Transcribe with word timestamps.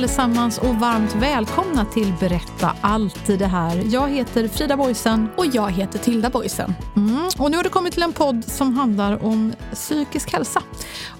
Allesammans 0.00 0.58
och 0.58 0.74
varmt 0.74 1.14
välkomna 1.14 1.84
till 1.84 2.12
Berätta 2.20 2.76
allt 2.80 3.30
i 3.30 3.36
det 3.36 3.46
här. 3.46 3.82
Jag 3.92 4.08
heter 4.08 4.48
Frida 4.48 4.76
Boysen. 4.76 5.28
Och 5.36 5.46
jag 5.46 5.70
heter 5.70 5.98
Tilda 5.98 6.30
Boysen. 6.30 6.74
Mm, 6.96 7.28
och 7.38 7.50
nu 7.50 7.56
har 7.56 7.64
det 7.64 7.70
kommit 7.70 7.92
till 7.92 8.02
en 8.02 8.12
podd 8.12 8.44
som 8.44 8.74
handlar 8.74 9.24
om 9.24 9.52
psykisk 9.72 10.32
hälsa. 10.32 10.62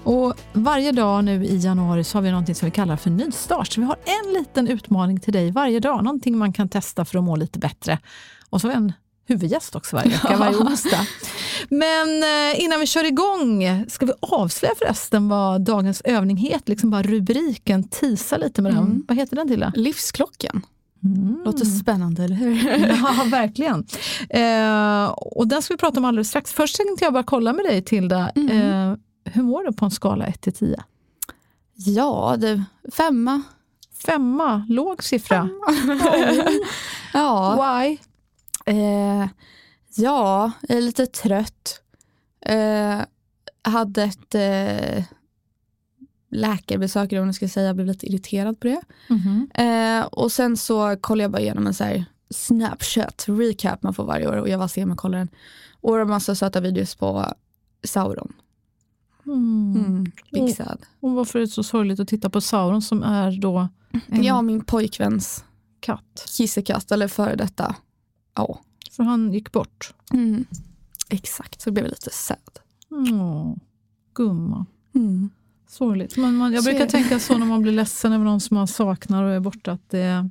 Och 0.03 0.33
varje 0.53 0.91
dag 0.91 1.23
nu 1.23 1.45
i 1.45 1.57
januari 1.57 2.03
så 2.03 2.17
har 2.17 2.21
vi 2.21 2.31
något 2.31 2.57
som 2.57 2.65
vi 2.65 2.71
kallar 2.71 2.97
för 2.97 3.09
nystart. 3.09 3.67
Så 3.67 3.81
vi 3.81 3.87
har 3.87 3.95
en 4.05 4.33
liten 4.33 4.67
utmaning 4.67 5.19
till 5.19 5.33
dig 5.33 5.51
varje 5.51 5.79
dag. 5.79 6.03
Någonting 6.03 6.37
man 6.37 6.53
kan 6.53 6.69
testa 6.69 7.05
för 7.05 7.17
att 7.17 7.23
må 7.23 7.35
lite 7.35 7.59
bättre. 7.59 7.99
Och 8.49 8.61
så 8.61 8.69
en 8.69 8.93
huvudgäst 9.31 9.75
också 9.75 9.95
varje 9.95 10.09
vecka, 10.09 10.37
varje 10.37 10.57
onsdag. 10.57 11.07
Men 11.69 12.23
eh, 12.23 12.63
innan 12.63 12.79
vi 12.79 12.87
kör 12.87 13.03
igång, 13.03 13.63
ska 13.87 14.05
vi 14.05 14.13
avslöja 14.19 14.73
förresten 14.77 15.29
vad 15.29 15.61
dagens 15.61 16.01
övning 16.01 16.37
heter? 16.37 16.69
Liksom 16.69 16.89
bara 16.89 17.01
rubriken, 17.01 17.83
tisa 17.83 18.37
lite 18.37 18.61
med 18.61 18.71
den. 18.73 18.83
Mm. 18.83 19.03
Vad 19.07 19.17
heter 19.17 19.35
den 19.35 19.47
Tilda? 19.47 19.71
Livsklockan. 19.75 20.61
Mm. 21.03 21.41
Låter 21.45 21.65
spännande, 21.65 22.23
eller 22.23 22.35
hur? 22.35 22.87
ja, 23.03 23.25
verkligen. 23.25 23.85
Eh, 24.29 25.05
och 25.11 25.47
den 25.47 25.61
ska 25.61 25.73
vi 25.73 25.77
prata 25.77 25.99
om 25.99 26.05
alldeles 26.05 26.29
strax. 26.29 26.53
Först 26.53 26.77
tänkte 26.77 27.05
jag 27.05 27.13
bara 27.13 27.23
kolla 27.23 27.53
med 27.53 27.65
dig 27.65 27.81
Tilda. 27.81 28.29
Mm. 28.35 28.49
Eh, 28.49 28.97
hur 29.25 29.43
mår 29.43 29.63
du 29.63 29.73
på 29.73 29.85
en 29.85 29.91
skala 29.91 30.25
1 30.25 30.41
till 30.41 30.53
10? 30.53 30.83
Ja, 31.75 32.35
det, 32.37 32.63
femma. 32.91 33.41
Femma, 34.05 34.65
låg 34.69 35.03
siffra. 35.03 35.49
Ja, 37.13 37.55
Why? 37.55 37.97
Eh, 38.65 39.27
ja, 39.95 40.51
jag 40.61 40.77
är 40.77 40.81
lite 40.81 41.05
trött. 41.05 41.81
Eh, 42.45 42.99
hade 43.63 44.03
ett 44.03 44.35
eh, 44.35 45.03
läkarbesök, 46.31 47.11
eller 47.11 47.19
vad 47.21 47.27
man 47.27 47.33
ska 47.33 47.47
säga, 47.49 47.67
jag 47.67 47.75
blev 47.75 47.87
lite 47.87 48.05
irriterad 48.05 48.59
på 48.59 48.67
det. 48.67 48.81
Mhm. 49.09 49.49
Eh, 49.53 50.05
och 50.05 50.31
sen 50.31 50.57
så 50.57 50.97
kollade 51.01 51.23
jag 51.23 51.31
bara 51.31 51.41
igenom 51.41 51.67
en 51.67 51.73
så 51.73 51.83
här 51.83 52.05
Snapchat 52.29 53.25
recap 53.27 53.83
man 53.83 53.93
får 53.93 54.05
varje 54.05 54.27
år 54.27 54.35
och 54.37 54.49
jag 54.49 54.57
var 54.57 54.67
sen 54.67 54.91
och 54.91 54.97
kollade 54.97 55.21
den. 55.21 55.29
Och 55.81 55.91
var 55.91 56.05
massa 56.05 56.35
söta 56.35 56.59
videos 56.61 56.95
på 56.95 57.25
Sauron. 57.83 58.33
Mm. 59.25 59.75
Mm, 59.85 60.03
big 60.31 60.41
Mm. 60.41 60.53
sad. 60.53 60.81
Och 60.99 61.11
varför 61.11 61.39
är 61.39 61.43
det 61.43 61.47
så 61.47 61.63
sorgligt 61.63 61.99
att 61.99 62.07
titta 62.07 62.29
på 62.29 62.41
Sauron 62.41 62.81
som 62.81 63.03
är 63.03 63.31
då 63.41 63.67
en 64.07 64.23
Ja, 64.23 64.41
min 64.41 64.63
pojkväns 64.65 65.43
katt? 65.79 66.25
kissekatt, 66.37 66.91
eller 66.91 67.07
före 67.07 67.35
detta. 67.35 67.75
Ja. 68.35 68.59
För 68.91 69.03
han 69.03 69.33
gick 69.33 69.51
bort. 69.51 69.93
Mm. 70.13 70.45
Exakt, 71.09 71.61
så 71.61 71.69
det 71.69 71.73
blev 71.73 71.87
lite 71.87 72.09
sad. 72.11 72.59
Åh, 72.89 73.55
gumma. 74.13 74.65
Mm. 74.95 75.29
Sorgligt. 75.67 76.17
Men 76.17 76.35
man, 76.35 76.53
jag 76.53 76.63
Så 76.63 76.69
brukar 76.69 76.85
är 76.85 76.89
tänka 76.89 77.19
så 77.19 77.37
när 77.37 77.45
man 77.45 77.61
blir 77.61 77.71
ledsen 77.71 78.13
över 78.13 78.25
någon 78.25 78.39
som 78.39 78.55
man 78.55 78.67
saknar 78.67 79.23
och 79.23 79.31
är 79.31 79.39
borta. 79.39 79.71
Att 79.71 79.89
det, 79.89 80.29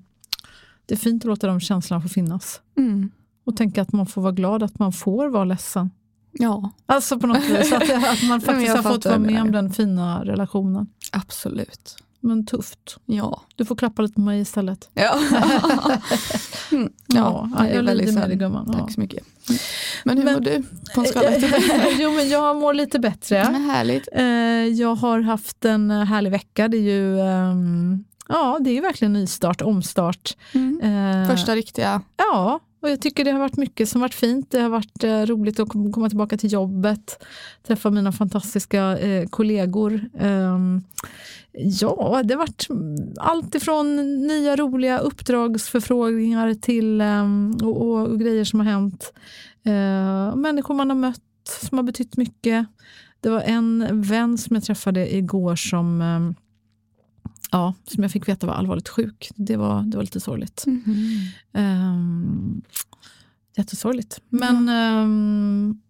det 0.86 0.94
är 0.94 0.98
fint 0.98 1.22
att 1.22 1.26
låta 1.28 1.46
de 1.46 1.60
känslorna 1.60 2.02
få 2.02 2.08
finnas. 2.08 2.60
Mm. 2.78 3.10
Och 3.44 3.56
tänka 3.56 3.82
att 3.82 3.92
man 3.92 4.06
får 4.06 4.22
vara 4.22 4.32
glad 4.32 4.62
att 4.62 4.78
man 4.78 4.92
får 4.92 5.28
vara 5.28 5.44
ledsen. 5.44 5.90
Ja, 6.32 6.70
Alltså 6.86 7.20
på 7.20 7.26
något 7.26 7.44
vis. 7.44 7.72
Att, 7.72 7.82
att 7.82 8.22
man 8.28 8.40
faktiskt 8.46 8.66
jag 8.66 8.82
har 8.82 8.92
fått 8.92 9.04
vara 9.04 9.18
med 9.18 9.42
om 9.42 9.52
den 9.52 9.72
fina 9.72 10.24
relationen. 10.24 10.86
absolut. 11.12 11.96
Men 12.20 12.46
tufft. 12.46 12.96
Ja. 13.06 13.42
Du 13.56 13.64
får 13.64 13.76
klappa 13.76 14.02
lite 14.02 14.14
på 14.14 14.20
mig 14.20 14.40
istället. 14.40 14.90
Ja, 14.94 15.18
mm. 16.72 16.92
Ja, 17.06 17.48
är 17.58 17.74
jag 17.74 17.82
väldigt 17.82 18.06
lider 18.06 18.20
med 18.20 18.28
dig 18.30 18.36
gumman. 18.38 18.70
Ja. 18.72 18.78
Tack 18.78 18.92
så 18.92 19.00
mycket. 19.00 19.24
Men 20.04 20.18
hur 20.18 20.24
Men- 20.24 20.34
mår 20.34 20.40
du 20.40 20.62
på 20.94 21.00
en 21.00 21.06
skala 21.06 21.30
jo, 21.98 22.10
men 22.12 22.28
jag 22.28 22.56
mår 22.56 22.74
lite 22.74 22.98
bättre. 22.98 23.48
Men 23.52 23.62
Härligt. 23.62 24.08
Eh, 24.12 24.24
Jag 24.80 24.94
har 24.94 25.20
haft 25.20 25.64
en 25.64 25.90
eh, 25.90 26.04
härlig 26.04 26.30
vecka. 26.30 26.68
Det 26.68 26.76
är 26.76 26.80
ju 26.80 27.20
ehm, 27.20 28.04
ja, 28.28 28.58
det 28.60 28.70
är 28.70 28.74
ju 28.74 28.80
verkligen 28.80 29.12
nystart, 29.12 29.62
omstart. 29.62 30.36
Mm. 30.52 30.80
Eh, 31.22 31.28
Första 31.30 31.54
riktiga. 31.56 32.02
Ja, 32.16 32.60
och 32.80 32.90
jag 32.90 33.00
tycker 33.00 33.24
det 33.24 33.30
har 33.30 33.38
varit 33.38 33.56
mycket 33.56 33.88
som 33.88 34.00
varit 34.00 34.14
fint. 34.14 34.50
Det 34.50 34.60
har 34.60 34.68
varit 34.68 35.04
eh, 35.04 35.22
roligt 35.22 35.60
att 35.60 35.68
komma 35.68 36.08
tillbaka 36.08 36.36
till 36.36 36.52
jobbet, 36.52 37.24
träffa 37.66 37.90
mina 37.90 38.12
fantastiska 38.12 38.98
eh, 38.98 39.28
kollegor. 39.28 40.00
Eh, 40.18 40.58
ja, 41.52 42.22
det 42.24 42.34
har 42.34 42.38
varit 42.38 42.66
allt 43.16 43.54
ifrån 43.54 43.96
nya 44.26 44.56
roliga 44.56 44.98
uppdragsförfrågningar 44.98 46.54
till 46.54 47.00
ehm, 47.00 47.56
och, 47.62 47.82
och, 47.82 48.08
och 48.08 48.20
grejer 48.20 48.44
som 48.44 48.60
har 48.60 48.66
hänt. 48.66 49.12
Eh, 49.64 50.36
människor 50.36 50.74
man 50.74 50.90
har 50.90 50.96
mött 50.96 51.20
som 51.62 51.78
har 51.78 51.82
betytt 51.82 52.16
mycket. 52.16 52.66
Det 53.20 53.28
var 53.28 53.40
en 53.40 54.02
vän 54.02 54.38
som 54.38 54.56
jag 54.56 54.64
träffade 54.64 55.14
igår 55.14 55.56
som 55.56 56.02
ehm, 56.02 56.34
Ja, 57.52 57.74
som 57.86 58.02
jag 58.02 58.12
fick 58.12 58.28
veta 58.28 58.46
var 58.46 58.54
allvarligt 58.54 58.88
sjuk. 58.88 59.30
Det 59.34 59.56
var, 59.56 59.82
det 59.82 59.96
var 59.96 60.02
lite 60.04 60.20
sorgligt. 60.20 60.64
Um, 61.52 62.62
jättesorgligt. 63.56 64.20
Men 64.28 64.68
ehm, 64.68 65.80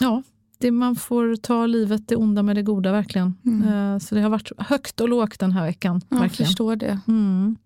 ja, 0.00 0.22
det, 0.58 0.70
man 0.70 0.96
får 0.96 1.36
ta 1.36 1.66
livet 1.66 2.08
det 2.08 2.16
onda 2.16 2.42
med 2.42 2.56
det 2.56 2.62
goda 2.62 2.92
verkligen. 2.92 3.34
Mm. 3.44 3.68
Eh, 3.68 3.98
så 3.98 4.14
det 4.14 4.20
har 4.20 4.30
varit 4.30 4.50
högt 4.58 5.00
och 5.00 5.08
lågt 5.08 5.38
den 5.38 5.52
här 5.52 5.64
veckan. 5.64 6.00
Jag 6.08 6.18
verkligen. 6.18 6.46
förstår 6.48 6.76
det. 6.76 7.00
Mm. 7.08 7.56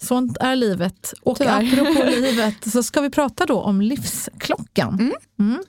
Sånt 0.00 0.36
är 0.40 0.56
livet. 0.56 1.14
Och 1.22 1.38
Tyvärr. 1.38 1.72
apropå 1.72 2.04
livet 2.10 2.72
så 2.72 2.82
ska 2.82 3.00
vi 3.00 3.10
prata 3.10 3.46
då 3.46 3.60
om 3.60 3.80
livsklockan. 3.80 5.12
Mm. 5.38 5.62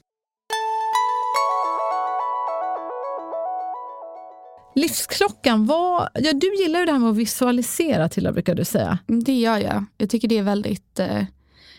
Livsklockan, 4.75 5.65
vad, 5.65 6.09
ja, 6.13 6.33
du 6.33 6.55
gillar 6.63 6.79
ju 6.79 6.85
det 6.85 6.91
här 6.91 6.99
med 6.99 7.09
att 7.09 7.15
visualisera 7.17 8.09
till 8.09 8.29
brukar 8.33 8.55
du 8.55 8.65
säga. 8.65 8.97
Det 9.07 9.33
gör 9.39 9.57
jag. 9.57 9.85
Jag 9.97 10.09
tycker 10.09 10.27
det 10.27 10.37
är 10.37 10.43
väldigt, 10.43 10.99
eh, 10.99 11.19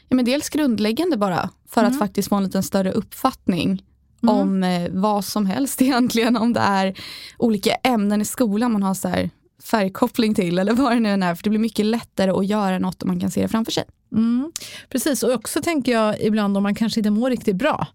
ja, 0.09 0.16
men 0.16 0.25
dels 0.25 0.49
grundläggande 0.49 1.16
bara, 1.16 1.50
för 1.69 1.81
Mm. 1.81 1.93
att 1.93 1.99
faktiskt 1.99 2.28
få 2.28 2.37
en 2.37 2.44
liten 2.44 2.62
större 2.62 2.93
uppfattning 2.93 3.82
Mm. 4.22 4.34
om 4.37 4.62
eh, 4.62 4.91
vad 4.91 5.25
som 5.25 5.47
helst 5.47 5.82
egentligen. 5.82 6.37
Om 6.37 6.53
det 6.53 6.60
är 6.60 6.94
olika 7.38 7.75
ämnen 7.75 8.21
i 8.21 8.25
skolan 8.25 8.72
man 8.72 8.82
har 8.82 8.94
så 8.94 9.09
här 9.09 9.31
färgkoppling 9.62 10.34
till 10.34 10.59
eller 10.59 10.72
vad 10.72 10.93
det 10.93 11.00
nu 11.00 11.09
än 11.11 11.22
är. 11.22 11.34
För 11.34 11.44
det 11.44 11.50
blir 11.50 11.61
mycket 11.61 11.87
lättare 11.87 12.31
att 12.31 12.47
göra 12.47 12.78
något 12.78 13.03
om 13.03 13.09
man 13.09 13.21
kan 13.21 13.31
se 13.31 13.43
det 13.43 13.49
framför 13.49 13.72
sig. 13.72 13.84
Mm. 14.12 14.53
Precis, 14.88 15.22
och 15.22 15.32
också 15.32 15.62
tänker 15.62 15.93
jag 15.93 16.21
ibland 16.21 16.56
om 16.56 16.62
man 16.62 16.75
kanske 16.75 17.00
inte 17.00 17.11
mår 17.11 17.31
riktigt 17.31 17.56
bra 17.56 17.87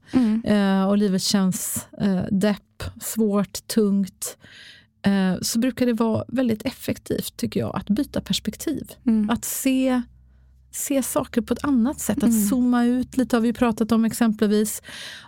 eh, 0.46 0.88
och 0.88 0.98
livet 0.98 1.22
känns 1.22 1.88
eh, 2.02 2.22
depp, 2.32 2.84
svårt, 3.02 3.68
tungt. 3.68 4.38
Eh, 5.02 5.36
så 5.42 5.60
brukar 5.60 5.86
det 5.86 5.94
vara 5.94 6.24
väldigt 6.28 6.66
effektivt 6.66 7.38
tycker 7.38 7.60
jag 7.60 7.76
att 7.76 7.90
byta 7.90 8.22
perspektiv. 8.22 8.92
Mm. 9.06 9.30
Att 9.30 9.46
se, 9.46 10.02
se 10.72 11.04
saker 11.04 11.42
på 11.42 11.54
ett 11.54 11.64
annat 11.64 12.00
sätt, 12.00 12.18
att 12.18 12.24
Mm. 12.24 12.48
zooma 12.48 12.86
ut 12.86 13.18
lite 13.18 13.36
har 13.36 13.42
vi 13.42 13.54
pratat 13.54 13.92
om 13.92 14.06
exempelvis. 14.06 14.82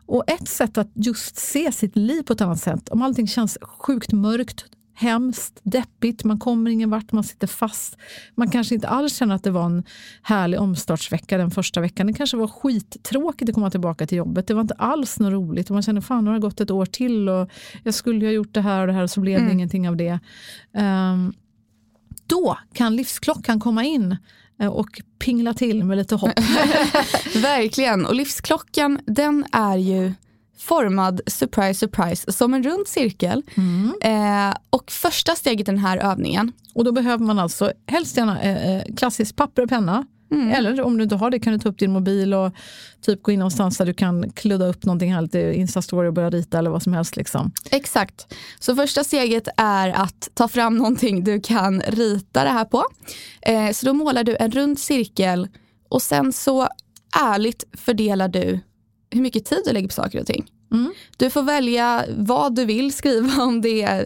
Och 0.06 0.24
ett 0.32 0.48
sätt 0.48 0.78
att 0.78 0.92
just 0.94 1.38
se 1.38 1.72
sitt 1.72 1.96
liv 1.96 2.22
på 2.24 2.34
ett 2.34 2.42
annat 2.42 2.60
sätt, 2.62 2.90
om 2.90 3.02
allting 3.02 3.28
känns 3.28 3.58
sjukt 3.62 4.12
mörkt, 4.12 4.66
hemskt, 5.02 5.60
deppigt, 5.64 6.24
man 6.24 6.40
kommer 6.40 6.72
ingen 6.72 6.90
vart, 6.90 7.12
man 7.12 7.24
sitter 7.24 7.48
fast. 7.48 7.98
Man 8.36 8.50
kanske 8.52 8.76
inte 8.76 8.88
alls 8.88 9.16
känner 9.18 9.36
att 9.36 9.44
det 9.44 9.52
var 9.52 9.66
en 9.66 9.84
härlig 10.22 10.60
omstartsvecka 10.60 11.38
den 11.38 11.52
första 11.52 11.82
veckan. 11.82 12.08
Det 12.08 12.14
kanske 12.14 12.38
var 12.38 12.48
skittråkigt 12.48 13.50
att 13.50 13.56
komma 13.56 13.72
tillbaka 13.72 14.08
till 14.08 14.18
jobbet. 14.18 14.48
Det 14.48 14.54
var 14.54 14.62
inte 14.62 14.74
alls 14.74 15.20
något 15.20 15.34
roligt. 15.34 15.70
Och 15.70 15.74
man 15.74 15.84
känner 15.84 16.02
fan 16.02 16.24
nu 16.24 16.30
har 16.30 16.36
det 16.36 16.42
gått 16.42 16.62
ett 16.62 16.72
år 16.72 16.86
till 16.86 17.30
och 17.30 17.50
jag 17.84 17.94
skulle 17.94 18.20
ju 18.20 18.26
ha 18.26 18.34
gjort 18.34 18.54
det 18.54 18.62
här 18.62 18.82
och 18.82 18.88
det 18.88 18.94
här 18.94 19.04
och 19.04 19.10
så 19.12 19.20
blev 19.22 19.40
det 19.40 19.42
Mm. 19.46 19.54
ingenting 19.54 19.90
av 19.90 19.98
det. 19.98 20.20
Ehm, 20.74 21.34
då 22.28 22.58
kan 22.74 22.96
livsklockan 22.96 23.60
komma 23.60 23.84
in 23.84 24.18
eh, 24.60 24.68
och 24.68 25.02
pingla 25.20 25.54
till 25.54 25.84
med 25.84 25.98
lite 25.98 26.16
hopp. 26.16 26.40
Verkligen. 27.36 28.06
Och 28.06 28.16
livsklockan, 28.16 29.00
den 29.06 29.46
är 29.52 29.78
ju 29.78 30.14
formad, 30.62 31.22
surprise 31.28 31.74
surprise, 31.74 32.32
som 32.32 32.54
en 32.54 32.64
rund 32.64 32.88
cirkel. 32.88 33.44
Mm. 33.56 33.94
Eh, 34.02 34.56
och 34.70 34.92
första 34.92 35.36
steget 35.36 35.60
i 35.60 35.72
den 35.72 35.78
här 35.78 35.98
övningen, 35.98 36.52
Och 36.74 36.84
då 36.84 36.92
behöver 36.92 37.26
man 37.26 37.40
alltså 37.40 37.72
helst 37.88 38.18
gärna 38.18 38.42
eh, 38.42 38.76
eh, 38.76 38.84
klassiskt 38.98 39.36
papper 39.36 39.64
och 39.64 39.70
penna. 39.70 40.06
Mm. 40.32 40.52
Eller 40.52 40.82
om 40.82 40.98
du 40.98 41.04
inte 41.04 41.16
har 41.16 41.32
det 41.32 41.40
kan 41.40 41.54
du 41.54 41.60
ta 41.60 41.70
upp 41.70 41.80
din 41.80 41.92
mobil 41.92 42.34
och 42.34 42.52
typ 43.02 43.24
gå 43.24 43.32
in 43.32 43.40
någonstans 43.40 43.78
där 43.78 43.86
du 43.86 43.94
kan 43.94 44.32
kludda 44.32 44.66
upp 44.66 44.86
någonting 44.86 45.14
här, 45.14 45.22
lite 45.22 45.40
Instastory 45.40 46.08
och 46.08 46.14
börja 46.14 46.30
rita 46.30 46.58
eller 46.60 46.70
vad 46.70 46.84
som 46.84 46.94
helst. 46.94 47.16
Liksom. 47.16 47.52
Exakt. 47.72 48.34
Så 48.60 48.76
första 48.76 49.04
steget 49.04 49.48
är 49.58 49.90
att 49.90 50.30
ta 50.34 50.48
fram 50.48 50.78
någonting 50.78 51.24
du 51.24 51.42
kan 51.42 51.82
rita 51.82 52.44
det 52.44 52.50
här 52.50 52.66
på. 52.66 52.84
Eh, 53.42 53.72
så 53.72 53.86
då 53.86 53.94
målar 53.94 54.24
du 54.24 54.36
en 54.40 54.52
rund 54.52 54.80
cirkel 54.80 55.48
och 55.90 56.02
sen 56.02 56.34
så 56.34 56.68
ärligt 57.22 57.64
fördelar 57.74 58.28
du 58.28 58.60
hur 59.12 59.22
mycket 59.22 59.46
tid 59.46 59.62
du 59.66 59.74
lägger 59.74 59.88
på 59.88 59.94
saker 59.94 60.20
och 60.20 60.26
ting. 60.28 60.46
Mm. 60.72 60.94
Du 61.18 61.30
får 61.30 61.44
välja 61.44 62.06
vad 62.18 62.56
du 62.56 62.66
vill 62.66 62.94
skriva 62.94 63.44
om 63.44 63.62
det 63.62 63.82
är 63.82 64.06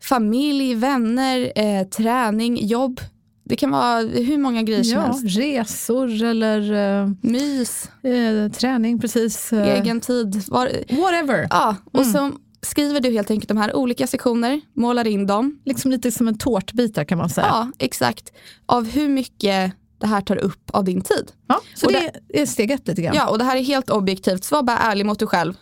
familj, 0.00 0.74
vänner, 0.74 1.52
eh, 1.56 1.86
träning, 1.88 2.66
jobb. 2.66 3.00
Det 3.44 3.56
kan 3.56 3.70
vara 3.70 4.00
hur 4.00 4.38
många 4.38 4.62
grejer 4.62 4.82
som 4.82 4.92
Ja, 4.98 5.00
helst. 5.06 5.36
resor 5.38 6.22
eller 6.22 6.72
eh, 7.02 7.10
Mys, 7.20 7.90
eh, 8.02 8.52
träning, 8.52 9.00
precis. 9.00 9.52
Eh, 9.52 9.68
egen 9.80 10.00
tid. 10.00 10.42
Var, 10.48 10.70
Whatever. 11.02 11.46
ja, 11.50 11.76
och 11.92 12.06
så 12.06 12.32
skriver 12.62 13.00
du 13.00 13.10
helt 13.10 13.30
enkelt 13.30 13.48
de 13.48 13.56
här 13.56 13.76
olika 13.76 14.06
sektioner, 14.06 14.60
målar 14.74 15.06
in 15.06 15.26
dem 15.26 15.58
Liksom 15.64 15.90
lite 15.90 16.10
som 16.12 16.28
en 16.28 16.38
tårtbit 16.38 16.94
där 16.94 17.04
kan 17.04 17.18
man 17.18 17.30
säga. 17.30 17.46
Ja, 17.46 17.70
exakt. 17.78 18.32
Av 18.66 18.86
hur 18.90 19.08
mycket 19.08 19.72
det 19.98 20.06
här 20.06 20.20
tar 20.20 20.36
upp 20.36 20.70
av 20.72 20.84
din 20.84 21.00
tid. 21.00 21.32
Ja, 21.46 21.60
så 21.74 21.86
Och 21.86 21.92
det 21.92 22.12
är 22.42 22.46
steg 22.46 22.70
ett 22.70 22.88
lite 22.88 23.02
grann. 23.02 23.14
Ja, 23.16 23.28
och 23.30 23.38
det 23.38 23.44
här 23.44 23.56
är 23.56 23.62
helt 23.62 23.90
objektivt, 23.90 24.44
så 24.44 24.54
var 24.54 24.62
bara 24.62 24.78
ärlig 24.78 25.06
mot 25.06 25.18
dig 25.18 25.28
själv. 25.28 25.54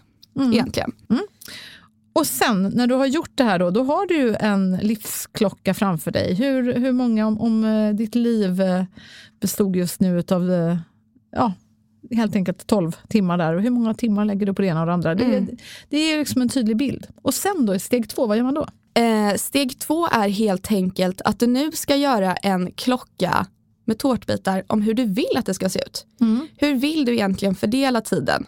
Egentligen. 0.53 0.93
Och 2.15 2.27
sen 2.27 2.73
när 2.75 2.87
du 2.87 2.95
har 2.95 3.07
gjort 3.07 3.31
det 3.35 3.45
här 3.45 3.59
då, 3.59 3.71
då 3.71 3.83
har 3.85 4.07
du 4.07 4.17
ju 4.17 4.35
en 4.41 4.77
livsklocka 4.83 5.75
framför 5.75 6.11
dig. 6.11 6.35
Hur, 6.35 6.75
hur 6.75 6.93
många 6.93 7.27
om, 7.27 7.41
om 7.41 7.65
eh, 7.65 7.95
ditt 7.95 8.15
liv 8.15 8.61
eh, 8.61 8.85
bestod 9.41 9.77
just 9.77 10.01
nu 10.01 10.23
av 10.31 10.53
eh, 10.53 10.77
ja, 11.37 11.53
helt 12.11 12.37
enkelt 12.37 12.67
12 12.67 12.93
timmar 13.09 13.39
där. 13.39 13.55
Och 13.55 13.63
hur 13.63 13.71
många 13.71 13.95
timmar 13.95 14.25
lägger 14.25 14.47
du 14.47 14.55
på 14.55 14.63
det 14.63 14.69
ena 14.69 14.81
och 14.81 14.87
det 14.87 14.93
andra? 14.93 15.15
Det, 15.15 15.25
Mm. 15.25 15.57
det 15.89 15.97
är 15.97 16.19
liksom 16.19 16.43
en 16.43 16.49
tydlig 16.49 16.77
bild. 16.77 17.07
Och 17.23 17.35
sen 17.35 17.67
då 17.67 17.79
steg 17.79 18.09
två, 18.09 18.27
vad 18.27 18.37
gör 18.37 18.45
man 18.45 18.55
då? 18.55 18.67
Eh, 19.01 19.35
steg 19.37 19.79
två 19.79 20.07
är 20.07 20.29
helt 20.29 20.73
enkelt 20.73 21.21
att 21.21 21.39
du 21.41 21.47
nu 21.47 21.73
ska 21.73 21.97
göra 21.97 22.35
en 22.35 22.73
klocka 22.73 23.47
med 23.85 23.99
tårtbitar 23.99 24.65
om 24.67 24.83
hur 24.83 24.95
du 24.95 25.05
vill 25.05 25.37
att 25.37 25.47
det 25.47 25.55
ska 25.55 25.69
se 25.69 25.79
ut. 25.79 26.07
Hur 26.57 26.75
vill 26.75 27.05
du 27.05 27.13
egentligen 27.13 27.55
fördela 27.55 28.01
tiden? 28.01 28.47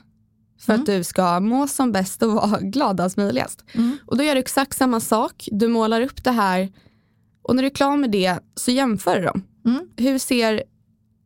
För 0.60 0.72
att 0.72 0.86
du 0.86 1.04
ska 1.04 1.40
må 1.40 1.68
som 1.68 1.92
bäst 1.92 2.22
och 2.22 2.32
vara 2.32 2.58
gladast 2.62 3.16
möjligast. 3.16 3.64
Och 4.06 4.16
då 4.16 4.24
gör 4.24 4.34
du 4.34 4.40
exakt 4.40 4.76
samma 4.76 5.00
sak. 5.00 5.48
Du 5.52 5.68
målar 5.68 6.00
upp 6.00 6.24
det 6.24 6.30
här 6.30 6.72
och 7.42 7.56
när 7.56 7.62
du 7.62 7.66
är 7.66 7.74
klar 7.74 7.96
med 7.96 8.10
det 8.10 8.38
så 8.54 8.70
jämför 8.70 9.16
du 9.16 9.22
dem. 9.22 9.42
Mm. 9.66 9.88
Hur 9.96 10.18
ser 10.18 10.62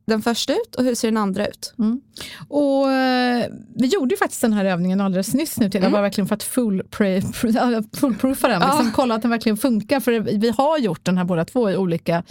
den 0.08 0.22
första 0.22 0.52
ut 0.52 0.74
och 0.74 0.84
hur 0.84 0.94
ser 0.94 1.08
den 1.08 1.16
andra 1.16 1.46
ut? 1.46 1.74
Och 2.48 2.90
eh, 2.90 3.46
vi 3.76 3.86
gjorde 3.86 4.14
ju 4.14 4.18
faktiskt 4.18 4.40
den 4.40 4.52
här 4.52 4.64
övningen 4.64 5.00
alldeles 5.00 5.34
nyss 5.34 5.58
nu 5.58 5.70
till, 5.70 5.80
var 5.80 6.02
verkligen 6.02 6.28
för 6.28 6.34
att 6.34 6.42
full 6.42 6.82
fullproofa 7.92 8.48
den, 8.48 8.60
liksom, 8.60 8.92
kolla 8.94 9.14
att 9.14 9.22
den 9.22 9.30
verkligen 9.30 9.56
funkar. 9.56 10.00
För 10.00 10.20
vi 10.20 10.50
har 10.50 10.78
gjort 10.78 11.04
den 11.04 11.18
här 11.18 11.24
båda 11.24 11.44
två 11.44 11.70
i 11.70 11.76
olika 11.76 12.22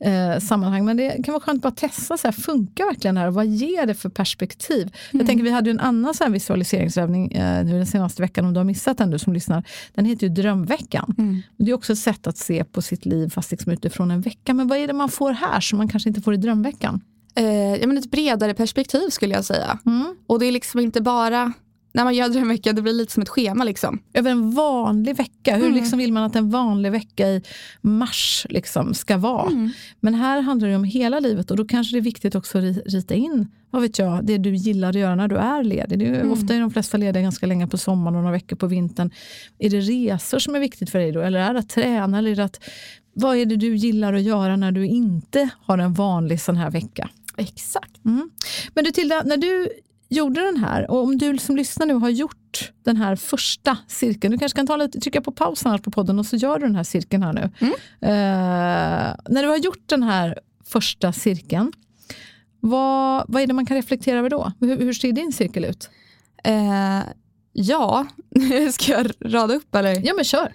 eh, 0.00 0.38
sammanhang, 0.38 0.84
men 0.84 0.96
det 0.96 1.22
kan 1.24 1.32
vara 1.32 1.42
skönt 1.42 1.58
att 1.58 1.62
bara 1.62 1.88
testa, 1.88 2.16
så 2.16 2.26
här, 2.26 2.32
funkar 2.32 2.84
verkligen 2.84 3.14
det 3.14 3.20
här? 3.20 3.30
Vad 3.30 3.46
ger 3.46 3.86
det 3.86 3.94
för 3.94 4.08
perspektiv? 4.08 4.96
Jag 5.10 5.26
tänker 5.26 5.44
vi 5.44 5.50
hade 5.50 5.70
ju 5.70 5.74
en 5.74 5.80
annan 5.80 6.14
så 6.14 6.28
visualiseringsövning 6.28 7.32
eh, 7.32 7.64
nu 7.64 7.72
den 7.72 7.86
senaste 7.86 8.22
veckan, 8.22 8.44
om 8.44 8.52
du 8.52 8.60
har 8.60 8.64
missat 8.64 8.98
den 8.98 9.10
du 9.10 9.18
som 9.18 9.32
lyssnar. 9.32 9.64
Den 9.94 10.04
heter 10.04 10.26
ju 10.26 10.32
Drömveckan. 10.32 11.14
Det 11.56 11.70
är 11.70 11.74
också 11.74 11.92
ett 11.92 11.98
sätt 11.98 12.26
att 12.26 12.36
se 12.36 12.64
på 12.64 12.82
sitt 12.82 13.06
liv 13.06 13.28
fast 13.28 13.50
liksom 13.50 13.72
utifrån 13.72 14.10
en 14.10 14.20
vecka. 14.20 14.54
Men 14.54 14.68
vad 14.68 14.78
är 14.78 14.86
det 14.86 14.92
man 14.92 15.08
får 15.08 15.32
här 15.32 15.60
som 15.60 15.78
man 15.78 15.88
kanske 15.88 16.08
inte 16.08 16.20
får 16.20 16.34
i 16.34 16.36
drömveckan? 16.36 17.00
Eh, 17.34 17.74
ja, 17.74 17.86
men 17.86 17.98
ett 17.98 18.10
bredare 18.10 18.54
perspektiv 18.54 19.08
skulle 19.10 19.34
jag 19.34 19.44
säga. 19.44 19.78
Och 20.26 20.38
det 20.38 20.46
är 20.46 20.52
liksom 20.52 20.80
inte 20.80 21.00
bara, 21.00 21.52
när 21.92 22.04
man 22.04 22.14
gör 22.14 22.28
drömvecka, 22.28 22.72
det 22.72 22.82
blir 22.82 22.92
lite 22.92 23.12
som 23.12 23.22
ett 23.22 23.28
schema 23.28 23.64
liksom. 23.64 23.98
över 24.14 24.30
en 24.30 24.50
vanlig 24.50 25.16
vecka. 25.16 25.56
Hur 25.56 25.70
liksom 25.72 25.98
vill 25.98 26.12
man 26.12 26.22
att 26.22 26.36
en 26.36 26.50
vanlig 26.50 26.92
vecka 26.92 27.28
i 27.28 27.42
mars 27.80 28.46
liksom 28.50 28.94
ska 28.94 29.16
vara? 29.16 29.50
Men 30.00 30.14
här 30.14 30.40
handlar 30.40 30.68
det 30.68 30.76
om 30.76 30.84
hela 30.84 31.20
livet 31.20 31.50
och 31.50 31.56
då 31.56 31.64
kanske 31.64 31.94
det 31.96 31.98
är 32.00 32.02
viktigt 32.02 32.34
också 32.34 32.58
att 32.58 32.64
ri- 32.64 32.82
rita 32.86 33.14
in 33.14 33.48
vad 33.72 33.82
vet 33.82 33.98
jag, 33.98 34.24
det 34.24 34.38
du 34.38 34.54
gillar 34.54 34.88
att 34.88 34.94
göra 34.98 35.14
när 35.14 35.28
du 35.28 35.36
är 35.36 35.64
ledig. 35.64 35.98
Det 35.98 36.06
är 36.06 36.24
ju, 36.24 36.30
Ofta 36.30 36.54
är 36.54 36.60
de 36.60 36.70
flesta 36.70 36.96
lediga 36.96 37.22
ganska 37.22 37.46
länge 37.46 37.66
på 37.66 37.78
sommaren 37.78 38.16
och 38.16 38.22
några 38.22 38.32
veckor 38.32 38.56
på 38.56 38.66
vintern. 38.66 39.10
Är 39.58 39.70
det 39.70 39.80
resor 39.80 40.38
som 40.38 40.54
är 40.54 40.60
viktigt 40.60 40.90
för 40.90 40.98
dig 40.98 41.12
då? 41.12 41.20
Eller 41.20 41.40
är 41.40 41.52
det 41.52 41.58
att 41.58 41.68
träna? 41.68 42.18
Eller 42.18 42.30
är 42.30 42.36
det 42.36 42.44
att, 42.44 42.60
vad 43.14 43.36
är 43.36 43.46
det 43.46 43.56
du 43.56 43.76
gillar 43.76 44.12
att 44.12 44.22
göra 44.22 44.56
när 44.56 44.72
du 44.72 44.86
inte 44.86 45.48
har 45.62 45.78
en 45.78 45.92
vanlig 45.94 46.40
sån 46.40 46.56
här 46.56 46.70
vecka? 46.70 47.08
Exakt. 47.36 48.00
Men 48.74 48.84
du 48.84 48.90
Tilda, 48.90 49.22
när 49.22 49.36
du 49.36 49.68
gjorde 50.08 50.40
den 50.40 50.56
här 50.56 50.90
och 50.90 51.02
om 51.02 51.18
du 51.18 51.38
som 51.38 51.56
lyssnar 51.56 51.86
nu 51.86 51.94
har 51.94 52.08
gjort 52.08 52.72
den 52.84 52.96
här 52.96 53.16
första 53.16 53.78
cirkeln, 53.88 54.32
du 54.32 54.38
kanske 54.38 54.56
kan 54.56 54.66
ta 54.66 54.76
lite, 54.76 55.00
trycka 55.00 55.20
på 55.20 55.32
paus 55.32 55.66
annars 55.66 55.80
på 55.80 55.90
podden 55.90 56.18
och 56.18 56.26
så 56.26 56.36
gör 56.36 56.58
du 56.58 56.66
den 56.66 56.76
här 56.76 56.84
cirkeln 56.84 57.22
här 57.22 57.32
nu. 57.32 57.42
Eh, 58.00 59.14
när 59.28 59.42
du 59.42 59.48
har 59.48 59.56
gjort 59.56 59.88
den 59.88 60.02
här 60.02 60.38
första 60.64 61.12
cirkeln, 61.12 61.72
vad, 62.60 63.24
vad 63.28 63.42
är 63.42 63.46
det 63.46 63.52
man 63.52 63.66
kan 63.66 63.76
reflektera 63.76 64.18
över 64.18 64.30
då? 64.30 64.52
Hur, 64.60 64.76
hur 64.76 64.92
ser 64.92 65.12
din 65.12 65.32
cirkel 65.32 65.64
ut? 65.64 65.90
Eh, 66.44 67.00
ja, 67.52 68.06
ska 68.72 68.92
jag 68.92 69.10
rada 69.24 69.54
upp 69.54 69.74
eller? 69.74 70.06
Ja 70.06 70.14
men 70.14 70.24
kör. 70.24 70.52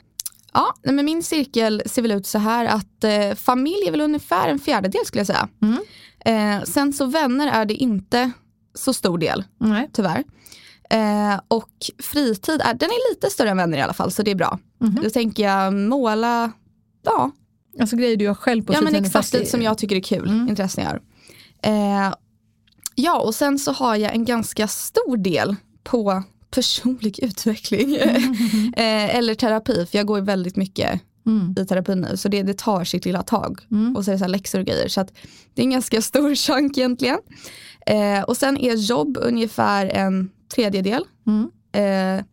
Ja, 0.53 0.73
men 0.83 1.05
min 1.05 1.23
cirkel 1.23 1.81
ser 1.85 2.01
väl 2.01 2.11
ut 2.11 2.27
så 2.27 2.37
här 2.37 2.65
att 2.65 3.03
eh, 3.03 3.35
familj 3.35 3.87
är 3.87 3.91
väl 3.91 4.01
ungefär 4.01 4.49
en 4.49 4.59
fjärdedel 4.59 5.05
skulle 5.05 5.19
jag 5.19 5.27
säga. 5.27 5.49
Mm. 5.61 5.79
Eh, 6.25 6.61
sen 6.63 6.93
så 6.93 7.05
vänner 7.05 7.47
är 7.47 7.65
det 7.65 7.73
inte 7.73 8.31
så 8.73 8.93
stor 8.93 9.17
del, 9.17 9.43
Nej. 9.57 9.89
tyvärr. 9.93 10.23
Eh, 10.89 11.39
och 11.47 11.69
fritid, 12.03 12.61
är, 12.61 12.73
den 12.73 12.89
är 12.89 13.13
lite 13.13 13.29
större 13.29 13.49
än 13.49 13.57
vänner 13.57 13.77
i 13.77 13.81
alla 13.81 13.93
fall, 13.93 14.11
så 14.11 14.21
det 14.23 14.31
är 14.31 14.35
bra. 14.35 14.59
Mhm. 14.81 14.99
Då 15.03 15.09
tänker 15.09 15.43
jag 15.43 15.73
måla, 15.73 16.51
ja, 17.03 17.31
Alltså 17.79 17.95
grejer 17.95 18.17
du 18.17 18.25
gör 18.25 18.33
själv 18.33 18.63
på 18.63 18.73
ja 18.73 18.77
men 18.81 18.87
fritiden, 18.87 19.05
exakt 19.05 19.31
det- 19.31 19.45
som 19.45 19.61
jag 19.61 19.77
tycker 19.77 19.95
är 19.95 19.99
kul, 20.01 20.29
Mm. 20.29 20.49
intressen 20.49 20.83
jag 20.83 20.91
har. 20.91 21.01
Eh, 22.07 22.13
ja, 22.95 23.19
och 23.19 23.35
sen 23.35 23.59
så 23.59 23.71
har 23.71 23.95
jag 23.95 24.13
en 24.15 24.25
ganska 24.25 24.67
stor 24.67 25.17
del 25.17 25.55
på 25.83 26.23
personlig 26.51 27.19
utveckling. 27.23 27.95
eh, 27.95 29.15
eller 29.15 29.35
terapi, 29.35 29.85
för 29.85 29.97
jag 29.97 30.07
går 30.07 30.21
väldigt 30.21 30.55
mycket 30.55 31.01
Mm. 31.25 31.55
i 31.57 31.65
terapi 31.65 31.95
nu, 31.95 32.17
så 32.17 32.29
det, 32.29 32.43
det 32.43 32.57
tar 32.57 32.83
sitt 32.83 33.05
lilla 33.05 33.23
tag. 33.23 33.61
Mm. 33.71 33.95
Och 33.95 34.05
så 34.05 34.11
är 34.11 34.13
det 34.13 34.19
så 34.19 34.23
här 34.23 34.29
läxor 34.29 34.59
och 34.59 34.65
grejer, 34.65 34.87
så 34.87 35.01
att 35.01 35.13
det 35.53 35.61
är 35.61 35.63
en 35.63 35.71
ganska 35.71 36.01
stor 36.11 36.35
chunk 36.35 36.77
egentligen. 36.77 37.19
Eh, 37.85 38.23
och 38.23 38.37
sen 38.37 38.57
är 38.57 38.75
jobb 38.75 39.17
ungefär 39.21 39.85
en 39.85 40.29
tredjedel. 40.55 41.03
Mm. 41.27 41.49
Eh, 41.71 42.25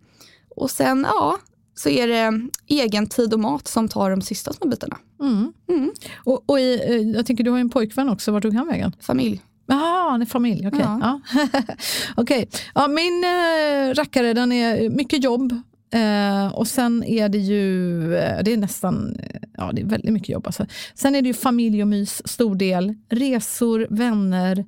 och 0.57 0.71
sen, 0.71 1.07
ja, 1.09 1.39
så 1.75 1.89
är 1.89 2.09
det 2.09 2.49
egen 2.67 3.07
tid 3.07 3.35
och 3.35 3.41
mat 3.41 3.69
som 3.69 3.89
tar 3.89 4.11
de 4.11 4.23
sista 4.23 4.53
små 4.53 4.69
bitarna. 4.69 4.99
Mm. 5.21 5.53
Mm. 5.69 5.93
Och, 6.25 6.51
och 6.51 6.61
i, 6.61 6.81
eh, 6.89 6.97
jag 6.97 7.27
tänker 7.27 7.45
du 7.45 7.51
har 7.51 7.59
ju 7.59 7.61
en 7.61 7.71
pojkvän 7.71 8.09
också, 8.09 8.33
vart 8.33 8.43
tog 8.43 8.55
han 8.55 8.67
vägen? 8.67 8.93
Familj. 9.01 9.43
Jaha, 9.67 10.11
han 10.11 10.23
är 10.23 10.27
familj. 10.27 10.69
Okej. 10.69 10.81
Ja. 10.81 11.21
Ja. 11.35 11.45
Okej. 12.17 12.49
ja, 12.75 12.89
min 12.89 13.25
eh, 13.25 13.95
rackare 13.95 14.33
den 14.33 14.53
är 14.53 14.91
mycket 14.91 15.25
jobb. 15.25 15.63
Eh, 15.93 16.55
och 16.55 16.67
sen 16.67 17.05
är 17.05 17.29
det 17.29 17.39
ju, 17.39 18.03
eh, 18.15 18.43
det 18.45 18.53
är 18.53 18.57
nästan, 18.57 19.17
eh, 19.17 19.41
ja 19.57 19.73
det 19.73 19.83
är 19.83 19.87
väldigt 19.87 20.13
mycket 20.13 20.29
jobb. 20.29 20.47
Alltså. 20.47 20.67
Sen 20.95 21.15
är 21.15 21.23
det 21.23 21.29
ju 21.29 21.35
familj 21.35 21.83
och 21.83 21.89
mys, 21.89 22.29
stor 22.29 22.55
del. 22.55 22.95
Resor, 23.09 23.87
vänner, 23.91 24.65